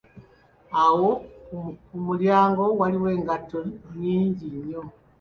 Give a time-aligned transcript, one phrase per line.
[0.83, 1.09] Awo
[1.87, 3.57] kumulyango waliwo engatto
[4.01, 4.81] nyinji nnyo.